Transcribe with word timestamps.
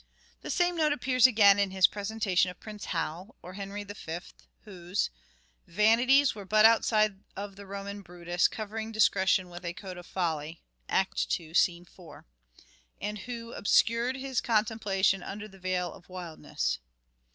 The 0.41 0.49
same 0.49 0.75
note 0.75 0.93
appears 0.93 1.27
again 1.27 1.59
in 1.59 1.69
his 1.69 1.85
presentation 1.85 2.49
of 2.49 2.59
Prince 2.59 2.85
Hal, 2.85 3.35
or 3.43 3.53
Henry 3.53 3.83
V, 3.83 3.93
whose" 4.61 5.11
vanities 5.67 6.33
Were 6.33 6.43
but 6.43 6.63
the 6.63 6.69
outside 6.69 7.19
of 7.35 7.55
the 7.55 7.67
Roman 7.67 8.01
Brutus 8.01 8.47
Covering 8.47 8.91
discretion 8.91 9.47
with 9.47 9.63
a 9.63 9.73
coat 9.75 9.99
of 9.99 10.07
folly" 10.07 10.63
(II, 10.91 11.53
4) 11.85 12.25
and 12.99 13.19
who" 13.19 13.53
obscured 13.53 14.15
his 14.15 14.41
contemplation 14.41 15.21
under 15.21 15.47
the 15.47 15.59
veil 15.59 15.93
of 15.93 16.09
wildness." 16.09 16.79